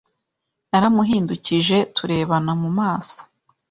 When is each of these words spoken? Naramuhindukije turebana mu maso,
Naramuhindukije 0.69 1.77
turebana 1.95 2.51
mu 2.61 2.69
maso, 2.79 3.19